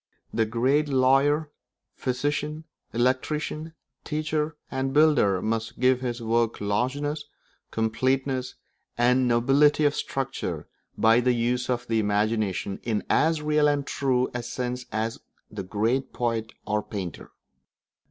The 0.33 0.45
great 0.47 0.89
lawyer, 0.89 1.51
physician, 1.93 2.63
electrician, 2.91 3.75
teacher, 4.03 4.57
and 4.71 4.95
builder 4.95 5.43
must 5.43 5.79
give 5.79 6.01
his 6.01 6.23
work 6.23 6.59
largeness, 6.59 7.23
completeness, 7.69 8.55
and 8.97 9.27
nobility 9.27 9.85
of 9.85 9.93
structure 9.93 10.67
by 10.97 11.19
the 11.19 11.33
use 11.33 11.69
of 11.69 11.85
the 11.85 11.99
imagination 11.99 12.79
in 12.81 13.03
as 13.11 13.43
real 13.43 13.67
and 13.67 13.85
true 13.85 14.31
a 14.33 14.41
sense 14.41 14.87
as 14.91 15.19
the 15.51 15.61
great 15.61 16.13
poet 16.13 16.51
or 16.65 16.81
painter. 16.81 17.29